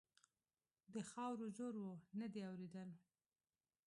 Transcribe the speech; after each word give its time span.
د 0.93 0.95
خاورو 1.11 1.47
زور 1.57 1.75
و؛ 1.83 1.89
نه 2.19 2.27
دې 2.33 2.41
اورېدل. 2.49 2.89